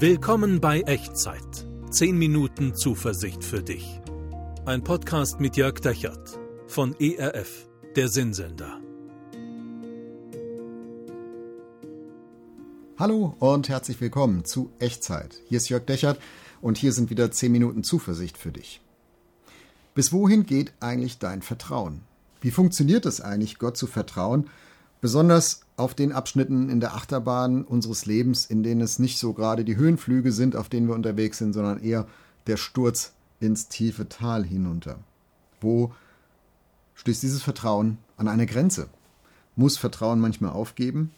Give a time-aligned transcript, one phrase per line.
[0.00, 1.66] Willkommen bei Echtzeit.
[1.90, 4.00] 10 Minuten Zuversicht für dich.
[4.64, 6.38] Ein Podcast mit Jörg Dechert
[6.68, 8.80] von ERF, der Sinnsender.
[12.96, 15.42] Hallo und herzlich willkommen zu Echtzeit.
[15.48, 16.20] Hier ist Jörg Dechert
[16.60, 18.80] und hier sind wieder 10 Minuten Zuversicht für dich.
[19.96, 22.02] Bis wohin geht eigentlich dein Vertrauen?
[22.40, 24.48] Wie funktioniert es eigentlich, Gott zu vertrauen
[25.00, 29.64] Besonders auf den Abschnitten in der Achterbahn unseres Lebens, in denen es nicht so gerade
[29.64, 32.06] die Höhenflüge sind, auf denen wir unterwegs sind, sondern eher
[32.46, 34.98] der Sturz ins tiefe Tal hinunter.
[35.60, 35.92] Wo
[36.94, 38.88] stößt dieses Vertrauen an eine Grenze?
[39.56, 41.10] Muss Vertrauen manchmal aufgeben?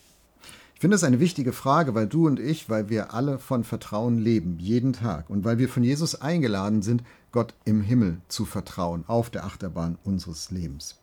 [0.75, 4.19] Ich finde das eine wichtige Frage, weil du und ich, weil wir alle von Vertrauen
[4.19, 9.05] leben, jeden Tag, und weil wir von Jesus eingeladen sind, Gott im Himmel zu vertrauen,
[9.07, 10.97] auf der Achterbahn unseres Lebens.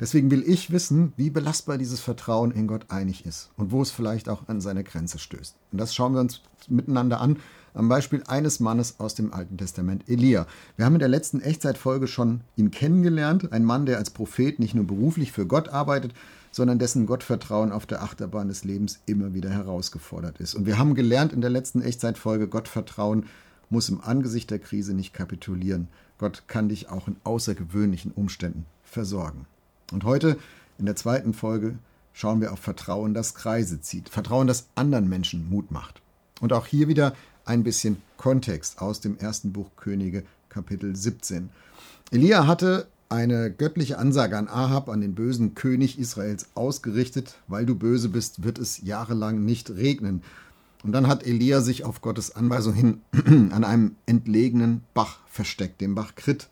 [0.00, 3.90] Deswegen will ich wissen, wie belastbar dieses Vertrauen in Gott einig ist und wo es
[3.90, 5.54] vielleicht auch an seine Grenze stößt.
[5.72, 7.38] Und das schauen wir uns miteinander an
[7.74, 10.46] am Beispiel eines Mannes aus dem Alten Testament, Elia.
[10.76, 14.74] Wir haben in der letzten Echtzeitfolge schon ihn kennengelernt, ein Mann, der als Prophet nicht
[14.74, 16.14] nur beruflich für Gott arbeitet,
[16.52, 20.54] sondern dessen Gottvertrauen auf der Achterbahn des Lebens immer wieder herausgefordert ist.
[20.54, 23.26] Und wir haben gelernt in der letzten Echtzeitfolge, Gottvertrauen
[23.70, 25.88] muss im Angesicht der Krise nicht kapitulieren.
[26.18, 29.46] Gott kann dich auch in außergewöhnlichen Umständen versorgen.
[29.94, 30.36] Und heute
[30.76, 31.78] in der zweiten Folge
[32.12, 34.08] schauen wir auf Vertrauen, das Kreise zieht.
[34.08, 36.02] Vertrauen, das anderen Menschen Mut macht.
[36.40, 37.14] Und auch hier wieder
[37.44, 41.48] ein bisschen Kontext aus dem ersten Buch Könige, Kapitel 17.
[42.10, 47.76] Elia hatte eine göttliche Ansage an Ahab, an den bösen König Israels, ausgerichtet: Weil du
[47.76, 50.24] böse bist, wird es jahrelang nicht regnen.
[50.82, 53.00] Und dann hat Elia sich auf Gottes Anweisung hin
[53.52, 56.48] an einem entlegenen Bach versteckt, dem Bach Krit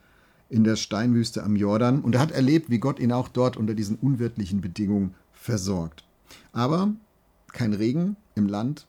[0.53, 3.73] in der Steinwüste am Jordan und er hat erlebt, wie Gott ihn auch dort unter
[3.73, 6.05] diesen unwirtlichen Bedingungen versorgt.
[6.53, 6.93] Aber
[7.53, 8.87] kein Regen im Land,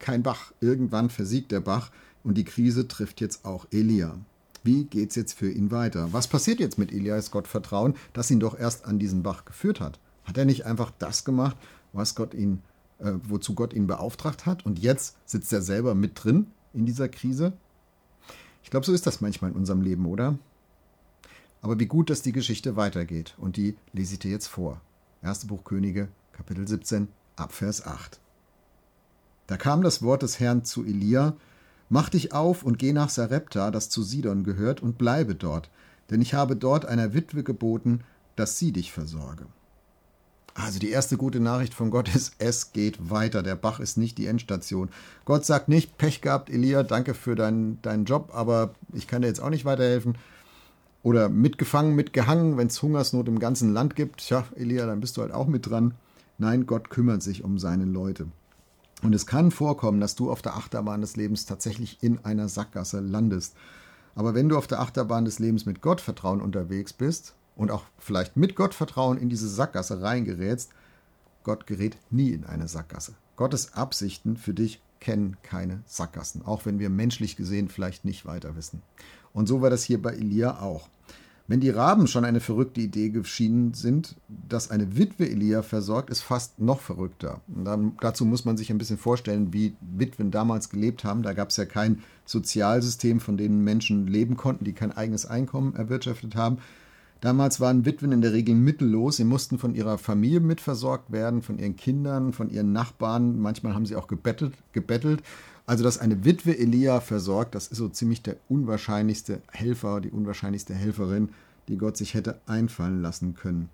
[0.00, 0.52] kein Bach.
[0.60, 1.92] Irgendwann versiegt der Bach
[2.24, 4.18] und die Krise trifft jetzt auch Elia.
[4.64, 6.12] Wie geht's jetzt für ihn weiter?
[6.12, 10.00] Was passiert jetzt mit Elias Gottvertrauen, das ihn doch erst an diesen Bach geführt hat?
[10.24, 11.56] Hat er nicht einfach das gemacht,
[11.92, 12.60] was Gott ihn,
[12.98, 14.66] äh, wozu Gott ihn beauftragt hat?
[14.66, 17.52] Und jetzt sitzt er selber mit drin in dieser Krise?
[18.64, 20.36] Ich glaube, so ist das manchmal in unserem Leben, oder?
[21.60, 23.34] Aber wie gut, dass die Geschichte weitergeht.
[23.38, 24.80] Und die lese ich dir jetzt vor.
[25.22, 25.46] 1.
[25.46, 28.20] Buch Könige, Kapitel 17, Abvers 8.
[29.48, 31.34] Da kam das Wort des Herrn zu Elia:
[31.88, 35.70] Mach dich auf und geh nach Sarepta, das zu Sidon gehört, und bleibe dort,
[36.10, 38.04] denn ich habe dort einer Witwe geboten,
[38.36, 39.46] dass sie dich versorge.
[40.54, 43.42] Also die erste gute Nachricht von Gott ist, es geht weiter.
[43.42, 44.90] Der Bach ist nicht die Endstation.
[45.24, 49.28] Gott sagt nicht, Pech gehabt, Elia, danke für deinen, deinen Job, aber ich kann dir
[49.28, 50.18] jetzt auch nicht weiterhelfen.
[51.08, 54.20] Oder mitgefangen, mitgehangen, wenn es Hungersnot im ganzen Land gibt.
[54.20, 55.94] Tja, Elia, dann bist du halt auch mit dran.
[56.36, 58.26] Nein, Gott kümmert sich um seine Leute.
[59.02, 63.00] Und es kann vorkommen, dass du auf der Achterbahn des Lebens tatsächlich in einer Sackgasse
[63.00, 63.56] landest.
[64.16, 68.36] Aber wenn du auf der Achterbahn des Lebens mit Gottvertrauen unterwegs bist und auch vielleicht
[68.36, 70.72] mit Gottvertrauen in diese Sackgasse reingerätst,
[71.42, 73.14] Gott gerät nie in eine Sackgasse.
[73.36, 78.56] Gottes Absichten für dich kennen keine Sackgassen, auch wenn wir menschlich gesehen vielleicht nicht weiter
[78.56, 78.82] wissen.
[79.32, 80.88] Und so war das hier bei Elia auch.
[81.48, 86.20] Wenn die Raben schon eine verrückte Idee geschienen sind, dass eine Witwe Elia versorgt, ist
[86.20, 87.40] fast noch verrückter.
[87.46, 91.22] Dann, dazu muss man sich ein bisschen vorstellen, wie Witwen damals gelebt haben.
[91.22, 95.74] Da gab es ja kein Sozialsystem, von dem Menschen leben konnten, die kein eigenes Einkommen
[95.74, 96.58] erwirtschaftet haben.
[97.20, 99.16] Damals waren Witwen in der Regel mittellos.
[99.16, 103.40] Sie mussten von ihrer Familie mitversorgt werden, von ihren Kindern, von ihren Nachbarn.
[103.40, 104.54] Manchmal haben sie auch gebettelt.
[104.72, 105.22] gebettelt.
[105.66, 110.74] Also, dass eine Witwe Elia versorgt, das ist so ziemlich der unwahrscheinlichste Helfer, die unwahrscheinlichste
[110.74, 111.30] Helferin,
[111.68, 113.68] die Gott sich hätte einfallen lassen können.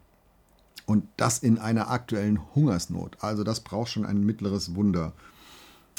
[0.86, 3.18] Und das in einer aktuellen Hungersnot.
[3.20, 5.12] Also, das braucht schon ein mittleres Wunder.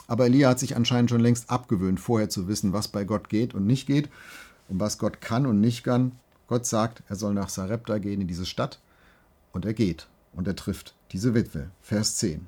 [0.07, 3.53] Aber Elia hat sich anscheinend schon längst abgewöhnt, vorher zu wissen, was bei Gott geht
[3.53, 4.09] und nicht geht
[4.67, 6.11] und was Gott kann und nicht kann.
[6.47, 8.79] Gott sagt, er soll nach Sarepta gehen in diese Stadt
[9.51, 11.71] und er geht und er trifft diese Witwe.
[11.81, 12.47] Vers 10.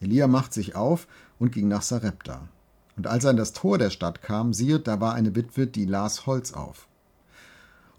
[0.00, 1.06] Elia macht sich auf
[1.38, 2.48] und ging nach Sarepta.
[2.96, 5.86] Und als er an das Tor der Stadt kam, siehe, da war eine Witwe, die
[5.86, 6.88] las Holz auf.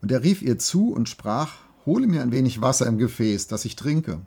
[0.02, 1.54] Und er rief ihr zu und sprach,
[1.86, 4.22] Hole mir ein wenig Wasser im Gefäß, dass ich trinke.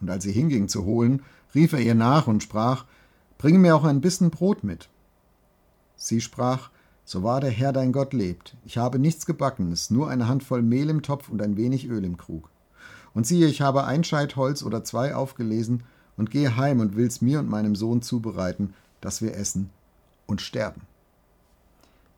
[0.00, 1.22] Und als sie hinging zu holen,
[1.54, 2.84] rief er ihr nach und sprach,
[3.38, 4.88] Bringe mir auch ein Bissen Brot mit.
[5.96, 6.70] Sie sprach,
[7.10, 10.88] So wahr der Herr dein Gott lebt, ich habe nichts Gebackenes, nur eine Handvoll Mehl
[10.90, 12.48] im Topf und ein wenig Öl im Krug.
[13.14, 15.82] Und siehe, ich habe ein Scheit Holz oder zwei aufgelesen
[16.16, 19.70] und gehe heim und will's mir und meinem Sohn zubereiten, dass wir essen
[20.28, 20.82] und sterben.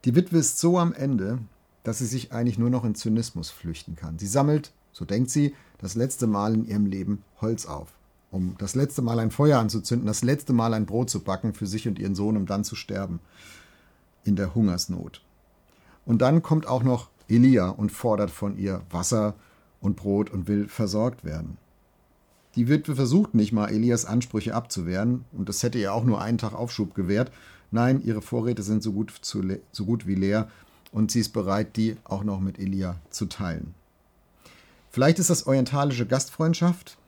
[0.04, 1.38] Die Witwe ist so am Ende,
[1.84, 4.18] dass sie sich eigentlich nur noch in Zynismus flüchten kann.
[4.18, 7.94] Sie sammelt, so denkt sie, das letzte Mal in ihrem Leben Holz auf.
[8.30, 11.66] um das letzte Mal ein Feuer anzuzünden, das letzte Mal ein Brot zu backen für
[11.66, 13.20] sich und ihren Sohn, um dann zu sterben
[14.24, 15.22] in der Hungersnot.
[16.04, 19.34] Und dann kommt auch noch Elia und fordert von ihr Wasser
[19.80, 21.58] und Brot und will versorgt werden.
[22.54, 26.38] Die Witwe versucht nicht mal, Elias Ansprüche abzuwehren, und das hätte ihr auch nur einen
[26.38, 27.32] Tag Aufschub gewährt.
[27.70, 29.42] Nein, ihre Vorräte sind so gut, zu,
[29.72, 30.48] so gut wie leer,
[30.92, 33.74] und sie ist bereit, die auch noch mit Elia zu teilen.
[34.90, 36.98] Vielleicht ist das orientalische Gastfreundschaft.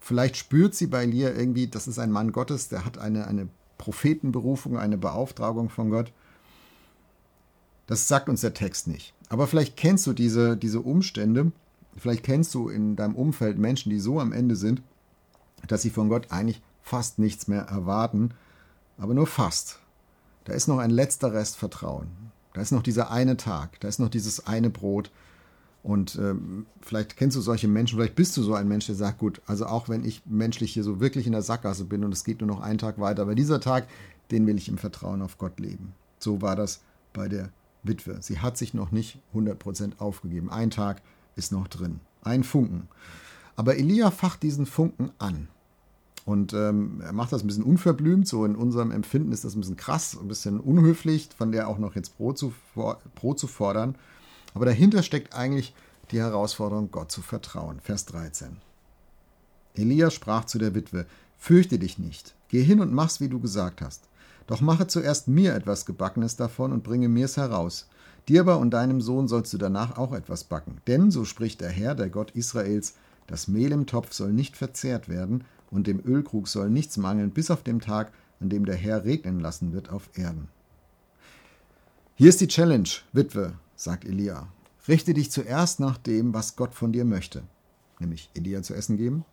[0.00, 3.48] Vielleicht spürt sie bei Elia irgendwie, das ist ein Mann Gottes, der hat eine, eine
[3.76, 6.12] Prophetenberufung, eine Beauftragung von Gott.
[7.86, 9.14] Das sagt uns der Text nicht.
[9.28, 11.52] Aber vielleicht kennst du diese, diese Umstände,
[11.96, 14.82] vielleicht kennst du in deinem Umfeld Menschen, die so am Ende sind,
[15.66, 18.32] dass sie von Gott eigentlich fast nichts mehr erwarten,
[18.98, 19.78] aber nur fast.
[20.44, 22.08] Da ist noch ein letzter Rest Vertrauen.
[22.52, 25.10] Da ist noch dieser eine Tag, da ist noch dieses eine Brot,
[25.84, 29.18] und ähm, vielleicht kennst du solche Menschen, vielleicht bist du so ein Mensch, der sagt,
[29.18, 32.24] gut, also auch wenn ich menschlich hier so wirklich in der Sackgasse bin und es
[32.24, 33.86] geht nur noch einen Tag weiter, aber dieser Tag,
[34.30, 35.92] den will ich im Vertrauen auf Gott leben.
[36.18, 36.80] So war das
[37.12, 37.50] bei der
[37.84, 38.18] Witwe.
[38.20, 40.50] Sie hat sich noch nicht 100% aufgegeben.
[40.50, 41.02] Ein Tag
[41.36, 42.00] ist noch drin.
[42.22, 42.88] Ein Funken.
[43.56, 45.48] Aber Elia facht diesen Funken an.
[46.24, 49.60] Und ähm, er macht das ein bisschen unverblümt, so in unserem Empfinden ist das ein
[49.60, 52.54] bisschen krass, ein bisschen unhöflich, von der auch noch jetzt Brot zu,
[53.14, 53.94] Brot zu fordern.
[54.54, 55.74] Aber dahinter steckt eigentlich
[56.10, 57.80] die Herausforderung, Gott zu vertrauen.
[57.80, 58.56] Vers 13.
[59.74, 63.82] Elia sprach zu der Witwe, Fürchte dich nicht, geh hin und mach's, wie du gesagt
[63.82, 64.08] hast.
[64.46, 67.88] Doch mache zuerst mir etwas Gebackenes davon und bringe mir's heraus.
[68.28, 70.78] Dir aber und deinem Sohn sollst du danach auch etwas backen.
[70.86, 72.94] Denn, so spricht der Herr, der Gott Israels,
[73.26, 77.50] das Mehl im Topf soll nicht verzehrt werden und dem Ölkrug soll nichts mangeln, bis
[77.50, 80.48] auf den Tag, an dem der Herr regnen lassen wird auf Erden.
[82.16, 84.48] Hier ist die Challenge, Witwe sagt Elia,
[84.86, 87.42] richte dich zuerst nach dem, was Gott von dir möchte,
[87.98, 89.24] nämlich Elia zu essen geben.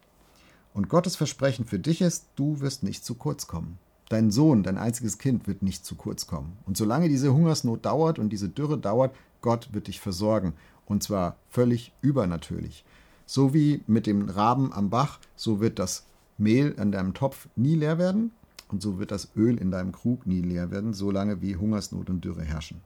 [0.73, 3.77] Und Gottes Versprechen für dich ist, du wirst nicht zu kurz kommen.
[4.11, 6.57] Dein Sohn, dein einziges Kind, wird nicht zu kurz kommen.
[6.65, 10.51] Und solange diese Hungersnot dauert und diese Dürre dauert, Gott wird dich versorgen.
[10.85, 12.83] Und zwar völlig übernatürlich.
[13.25, 16.03] So wie mit dem Raben am Bach, so wird das
[16.37, 18.31] Mehl an deinem Topf nie leer werden
[18.67, 22.25] und so wird das Öl in deinem Krug nie leer werden, solange wie Hungersnot und
[22.25, 22.81] Dürre herrschen.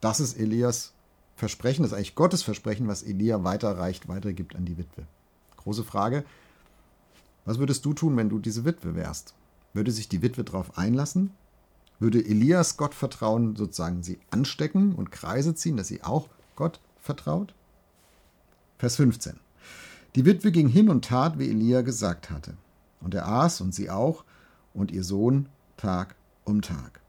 [0.00, 0.94] Das ist Elias
[1.36, 5.06] Versprechen, das ist eigentlich Gottes Versprechen, was Elia weiterreicht, weitergibt an die Witwe.
[5.58, 6.24] Große Frage,
[7.44, 9.34] was würdest du tun, wenn du diese Witwe wärst?
[9.72, 11.30] Würde sich die Witwe darauf einlassen?
[11.98, 17.54] Würde Elias Gott vertrauen, sozusagen sie anstecken und Kreise ziehen, dass sie auch Gott vertraut?
[18.78, 19.38] Vers 15.
[20.14, 22.56] Die Witwe ging hin und tat, wie Elia gesagt hatte.
[23.00, 24.24] Und er aß und sie auch
[24.74, 27.00] und ihr Sohn Tag um Tag.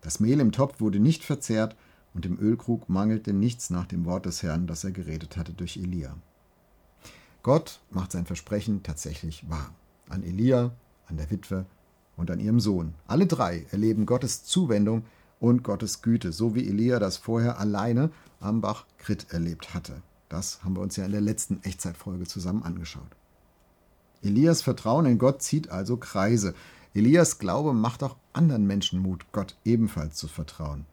[0.00, 1.76] Das Mehl im Topf wurde nicht verzehrt,
[2.14, 5.76] und im Ölkrug mangelte nichts nach dem Wort des Herrn, das er geredet hatte durch
[5.76, 6.16] Elia.
[7.42, 9.72] Gott macht sein Versprechen tatsächlich wahr.
[10.08, 10.72] An Elia,
[11.08, 11.66] an der Witwe
[12.16, 12.94] und an ihrem Sohn.
[13.06, 15.04] Alle drei erleben Gottes Zuwendung
[15.40, 18.10] und Gottes Güte, so wie Elia das vorher alleine
[18.40, 20.02] am Bach Krit erlebt hatte.
[20.28, 23.16] Das haben wir uns ja in der letzten Echtzeitfolge zusammen angeschaut.
[24.22, 26.54] Elias Vertrauen in Gott zieht also Kreise.
[26.92, 30.86] Elias Glaube macht auch anderen Menschen Mut, Gott ebenfalls zu vertrauen.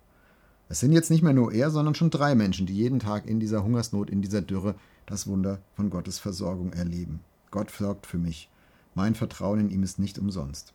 [0.70, 3.40] Es sind jetzt nicht mehr nur er, sondern schon drei Menschen, die jeden Tag in
[3.40, 4.76] dieser Hungersnot, in dieser Dürre
[5.06, 7.20] das Wunder von Gottes Versorgung erleben.
[7.52, 8.50] Gott sorgt für mich.
[8.96, 10.74] Mein Vertrauen in ihm ist nicht umsonst.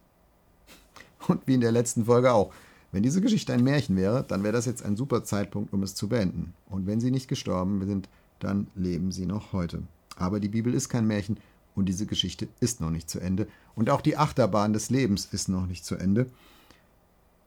[1.26, 2.52] Und wie in der letzten Folge auch.
[2.92, 5.94] Wenn diese Geschichte ein Märchen wäre, dann wäre das jetzt ein super Zeitpunkt, um es
[5.94, 6.54] zu beenden.
[6.68, 8.08] Und wenn sie nicht gestorben sind,
[8.40, 9.82] dann leben sie noch heute.
[10.16, 11.38] Aber die Bibel ist kein Märchen
[11.74, 13.46] und diese Geschichte ist noch nicht zu Ende.
[13.74, 16.26] Und auch die Achterbahn des Lebens ist noch nicht zu Ende.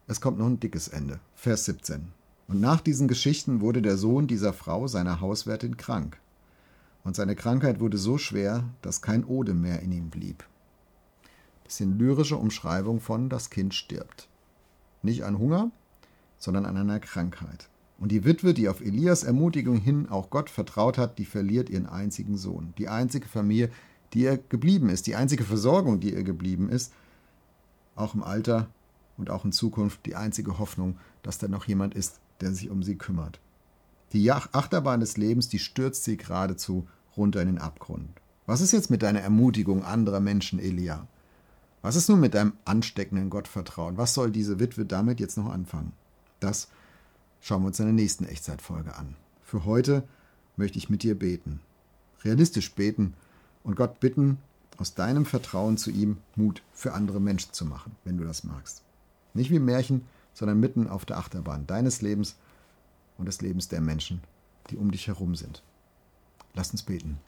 [0.08, 1.20] Es kommt noch ein dickes Ende.
[1.36, 2.08] Vers 17.
[2.48, 6.18] Und nach diesen Geschichten wurde der Sohn dieser Frau, seiner Hauswärtin, krank.
[7.04, 10.46] Und seine Krankheit wurde so schwer, dass kein Odem mehr in ihm blieb.
[11.64, 14.28] Bisschen lyrische Umschreibung von das Kind stirbt.
[15.02, 15.72] Nicht an Hunger,
[16.38, 17.70] sondern an einer Krankheit.
[18.00, 21.88] Und die Witwe, die auf Elias Ermutigung hin auch Gott vertraut hat, die verliert ihren
[21.88, 22.74] einzigen Sohn.
[22.78, 23.70] Die einzige Familie,
[24.14, 26.94] die ihr geblieben ist, die einzige Versorgung, die ihr geblieben ist,
[27.96, 28.68] auch im Alter
[29.18, 32.84] und auch in Zukunft die einzige Hoffnung, dass da noch jemand ist, der sich um
[32.84, 33.40] sie kümmert.
[34.12, 38.10] Die Achterbahn des Lebens, die stürzt sie geradezu runter in den Abgrund.
[38.46, 41.08] Was ist jetzt mit deiner Ermutigung anderer Menschen, Elia?
[41.84, 43.98] Was ist nun mit deinem ansteckenden Gottvertrauen?
[43.98, 45.92] Was soll diese Witwe damit jetzt noch anfangen?
[46.40, 46.70] Das
[47.42, 49.18] schauen wir uns in der nächsten Echtzeitfolge an.
[49.44, 50.08] Für heute
[50.56, 51.60] möchte ich mit dir beten.
[52.24, 53.16] Realistisch beten
[53.66, 54.38] und Gott bitten,
[54.78, 58.82] aus deinem Vertrauen zu ihm Mut für andere Menschen zu machen, wenn du das magst.
[59.34, 62.38] Nicht wie Märchen, sondern mitten auf der Achterbahn deines Lebens
[63.18, 64.22] und des Lebens der Menschen,
[64.70, 65.62] die um dich herum sind.
[66.54, 67.20] Lass uns beten.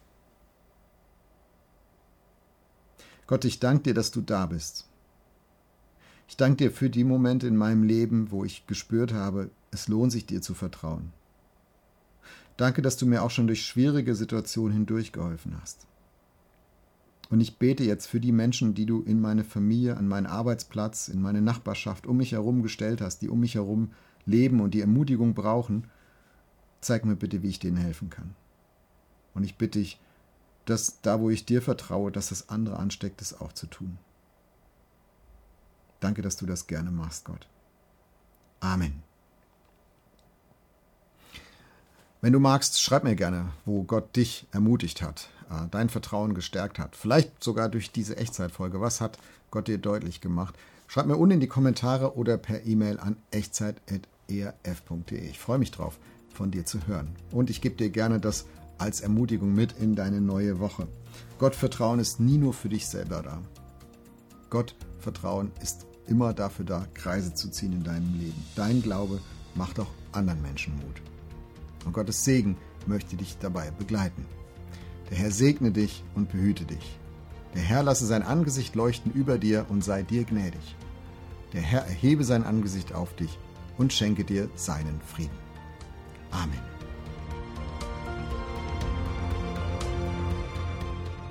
[3.28, 4.88] Gott, ich danke dir, dass du da bist.
[6.28, 10.12] Ich danke dir für die Momente in meinem Leben, wo ich gespürt habe, es lohnt
[10.12, 11.12] sich dir zu vertrauen.
[12.58, 15.86] Danke, dass du mir auch schon durch schwierige Situationen hindurchgeholfen hast.
[17.30, 21.08] Und ich bete jetzt für die Menschen, die du in meine Familie, an meinen Arbeitsplatz,
[21.08, 23.92] in meine Nachbarschaft um mich herum gestellt hast, die um mich herum
[24.26, 25.86] leben und die Ermutigung brauchen.
[26.82, 28.36] Zeig mir bitte, wie ich denen helfen kann.
[29.34, 30.00] Und ich bitte dich,
[30.66, 33.98] dass da, wo ich dir vertraue, dass das andere ansteckt, es auch zu tun.
[36.00, 37.48] Danke, dass du das gerne machst, Gott.
[38.60, 39.04] Amen.
[42.22, 46.80] Wenn du magst, schreib mir gerne, wo Gott dich ermutigt hat, äh, dein Vertrauen gestärkt
[46.80, 46.96] hat.
[46.96, 48.82] Vielleicht sogar durch diese Echtzeitfolge.
[48.82, 49.20] Was hat
[49.52, 50.56] Gott dir deutlich gemacht?
[50.88, 55.30] Schreib mir unten in die Kommentare oder per E-Mail an echtzeit.erf.de.
[55.30, 56.00] Ich freue mich drauf,
[56.34, 57.16] von dir zu hören.
[57.32, 58.46] Und ich gebe dir gerne das
[58.78, 60.88] als Ermutigung mit in deine neue Woche.
[61.38, 63.42] Gott Vertrauen ist nie nur für dich selber da.
[64.50, 68.44] Gott Vertrauen ist immer dafür da, Kreise zu ziehen in deinem Leben.
[68.56, 69.20] Dein Glaube
[69.56, 71.02] macht auch anderen Menschen Mut.
[71.86, 74.26] Und Gottes Segen möchte dich dabei begleiten.
[75.10, 77.00] Der Herr segne dich und behüte dich.
[77.54, 80.76] Der Herr lasse sein Angesicht leuchten über dir und sei dir gnädig.
[81.54, 83.38] Der Herr erhebe sein Angesicht auf dich
[83.78, 85.38] und schenke dir seinen Frieden.
[86.32, 86.75] Amen.